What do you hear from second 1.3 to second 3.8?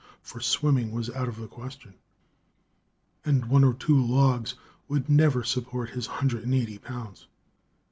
the question, and one or